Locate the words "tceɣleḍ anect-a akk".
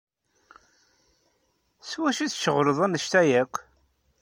2.29-3.55